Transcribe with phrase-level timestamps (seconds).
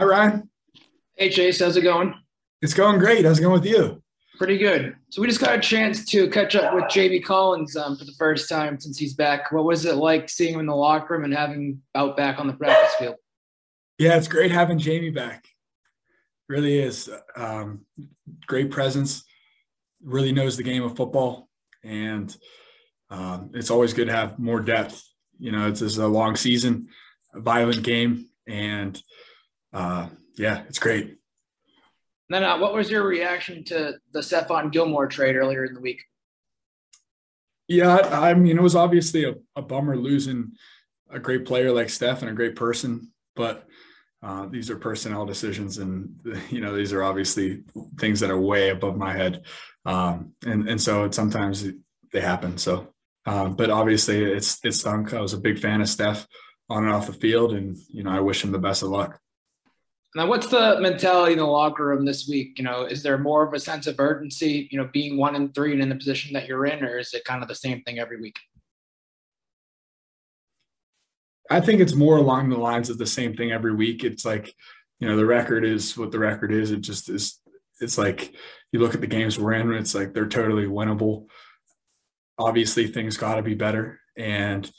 [0.00, 0.48] Hi, Ryan.
[1.18, 1.60] Hey, Chase.
[1.60, 2.14] How's it going?
[2.62, 3.26] It's going great.
[3.26, 4.02] How's it going with you?
[4.38, 4.96] Pretty good.
[5.10, 8.14] So we just got a chance to catch up with Jamie Collins um, for the
[8.18, 9.52] first time since he's back.
[9.52, 12.46] What was it like seeing him in the locker room and having out back on
[12.46, 13.16] the practice field?
[13.98, 15.44] Yeah, it's great having Jamie back.
[16.48, 17.10] Really is.
[17.36, 17.84] Um,
[18.46, 19.22] great presence.
[20.02, 21.50] Really knows the game of football,
[21.84, 22.34] and
[23.10, 25.04] um, it's always good to have more depth.
[25.38, 26.88] You know, it's, it's a long season,
[27.34, 28.98] a violent game, and
[29.72, 31.16] uh, yeah, it's great.
[32.28, 36.04] Then, uh, what was your reaction to the Stephon Gilmore trade earlier in the week?
[37.66, 40.52] Yeah, I mean, it was obviously a, a bummer losing
[41.10, 43.66] a great player like Steph and a great person, but
[44.22, 47.62] uh, these are personnel decisions, and you know these are obviously
[47.98, 49.44] things that are way above my head,
[49.86, 51.66] um, and and so sometimes
[52.12, 52.58] they happen.
[52.58, 52.92] So,
[53.26, 55.14] um, but obviously it's it's stunk.
[55.14, 56.26] I was a big fan of Steph
[56.68, 59.18] on and off the field, and you know I wish him the best of luck.
[60.16, 62.58] Now, what's the mentality in the locker room this week?
[62.58, 65.54] You know, is there more of a sense of urgency, you know, being one and
[65.54, 67.82] three and in the position that you're in, or is it kind of the same
[67.82, 68.36] thing every week?
[71.48, 74.02] I think it's more along the lines of the same thing every week.
[74.02, 74.52] It's like,
[74.98, 76.72] you know, the record is what the record is.
[76.72, 77.38] It just is.
[77.80, 78.34] It's like
[78.72, 81.26] you look at the games we're in, it's like they're totally winnable.
[82.36, 84.00] Obviously, things got to be better.
[84.16, 84.70] And,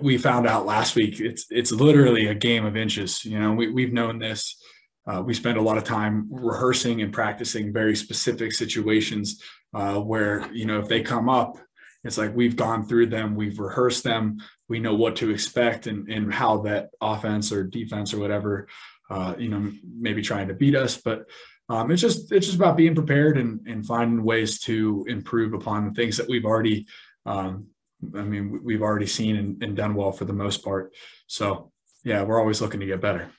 [0.00, 3.52] we found out last week it's it's literally a game of inches you know?
[3.52, 4.56] We, we've known this.
[5.06, 9.42] Uh, we spend a lot of time rehearsing and practicing very specific situations
[9.74, 11.58] uh, where you know if they come up
[12.04, 16.08] it's like we've gone through them we've rehearsed them we know what to expect and,
[16.08, 18.68] and how that offense or defense or whatever
[19.10, 20.96] uh, you know maybe trying to beat us.
[20.96, 21.26] But
[21.68, 25.86] um, it's just it's just about being prepared and, and finding ways to improve upon
[25.86, 26.86] the things that we've already
[27.26, 27.68] um,
[28.14, 30.94] I mean, we've already seen and, and, done well for the most part.
[31.26, 31.72] So,
[32.04, 33.30] yeah, we're always looking to get better.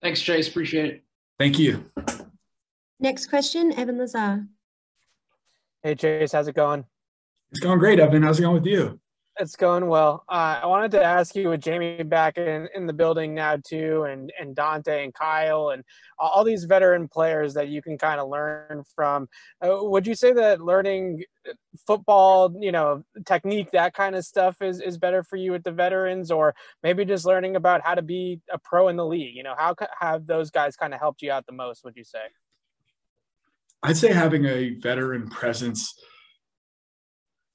[0.00, 0.48] Thanks, Chase.
[0.48, 1.04] Appreciate it.
[1.38, 1.84] Thank you.
[2.98, 4.46] Next question, Evan Lazar.
[5.82, 6.32] Hey, Chase.
[6.32, 6.84] How's it going?
[7.50, 8.22] It's going great, Evan.
[8.22, 8.98] How's it going with you?
[9.40, 10.22] It's going well.
[10.28, 14.04] Uh, I wanted to ask you with Jamie back in, in the building now too,
[14.04, 15.82] and and Dont'a and Kyle and
[16.18, 19.30] all these veteran players that you can kind of learn from.
[19.64, 21.24] Uh, would you say that learning
[21.86, 25.72] football, you know, technique, that kind of stuff is is better for you with the
[25.72, 29.34] veterans, or maybe just learning about how to be a pro in the league?
[29.34, 31.82] You know, how have those guys kind of helped you out the most?
[31.84, 32.24] Would you say?
[33.82, 35.98] I'd say having a veteran presence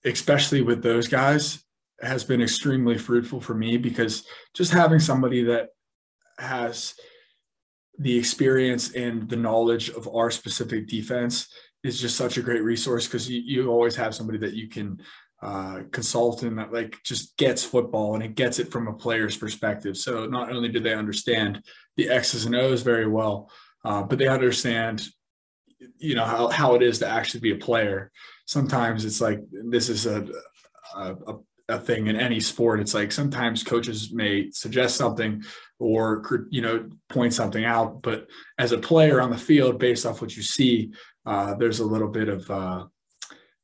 [0.04, 1.65] especially with those guys
[2.02, 5.70] has been extremely fruitful for me because just having somebody that
[6.40, 6.96] has
[7.98, 11.48] the experience and the knowledge of our specific defense
[11.84, 15.00] is just such a great resource because you, you always have somebody that you can
[15.42, 19.38] uh, consult and that like just gets football and it gets it from a player's
[19.38, 19.96] perspective.
[19.96, 21.64] So not only do they understand
[21.96, 23.50] the X's and O's very well,
[23.84, 25.04] uh, but they understand,
[25.98, 28.12] you know, how, how it is to actually be a player.
[28.46, 30.28] Sometimes it's like, this is a,
[30.96, 31.38] a, a
[31.70, 32.80] a thing in any sport.
[32.80, 35.44] It's like sometimes coaches may suggest something
[35.80, 38.28] or you know point something out, but
[38.58, 40.92] as a player on the field, based off what you see,
[41.26, 42.86] uh, there's a little bit of uh,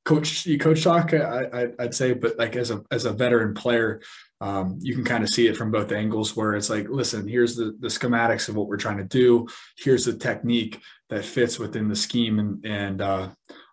[0.04, 1.14] coach coach talk.
[1.14, 4.02] I, would say, but like as a as a veteran player,
[4.42, 6.36] um, you can kind of see it from both angles.
[6.36, 9.48] Where it's like, listen, here's the the schematics of what we're trying to do.
[9.78, 13.30] Here's the technique that fits within the scheme and and uh,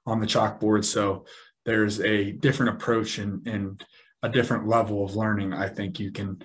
[0.07, 0.85] on the chalkboard.
[0.85, 1.25] So
[1.65, 3.85] there's a different approach and and
[4.23, 6.43] a different level of learning i think you can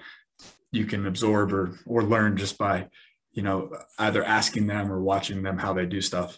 [0.73, 2.87] you can absorb or or learn just by
[3.31, 6.37] you know either asking them or watching them how they do stuff.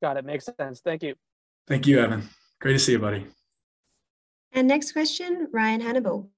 [0.00, 0.24] Got it.
[0.24, 0.80] Makes sense.
[0.80, 1.14] Thank you.
[1.66, 2.28] Thank you evan.
[2.60, 3.26] Great to see you buddy.
[4.52, 6.28] And next question ryan Hannable.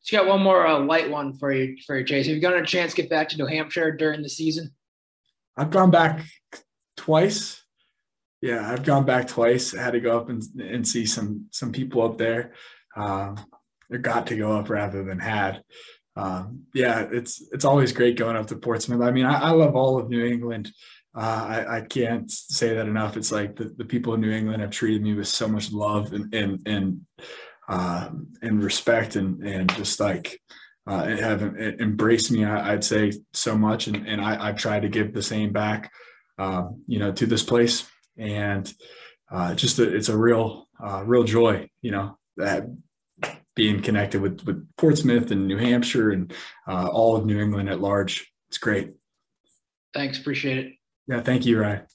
[0.00, 2.26] Just got one more uh, light one for you for you chase.
[2.26, 4.74] Have you gotten a chance to get back to new hampshire during the season?
[5.56, 6.24] I've gone back
[6.96, 7.62] twice
[8.40, 9.74] yeah, I've gone back twice.
[9.74, 12.52] I had to go up and, and see some some people up there.
[12.96, 13.36] Um,
[13.92, 15.62] I got to go up rather than had.
[16.14, 19.00] Um, yeah, it's it's always great going up to Portsmouth.
[19.00, 20.70] I mean, I, I love all of New England.
[21.16, 23.16] Uh, I, I, can't say that enough.
[23.16, 26.12] It's like the, the people in New England have treated me with so much love
[26.12, 27.00] and and and
[27.68, 28.10] uh,
[28.42, 30.40] and respect and and just like
[30.86, 32.44] uh, have embraced me.
[32.44, 35.90] I, would say so much, and and I, I've tried to give the same back,
[36.38, 37.88] um, you know, to this place
[38.18, 38.72] and
[39.30, 42.64] uh, just a, it's a real uh, real joy, you know, that
[43.54, 46.32] being connected with with Portsmouth and New Hampshire and
[46.66, 48.32] uh, all of New England at large.
[48.48, 48.92] It's great.
[49.94, 50.72] Thanks, appreciate it.
[51.06, 51.86] Yeah, thank you, Ryan.